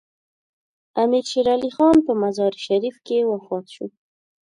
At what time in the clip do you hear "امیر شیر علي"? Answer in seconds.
1.01-1.71